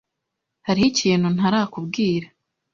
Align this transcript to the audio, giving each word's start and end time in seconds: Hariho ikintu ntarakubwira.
Hariho 0.67 0.87
ikintu 0.91 1.27
ntarakubwira. 1.35 2.27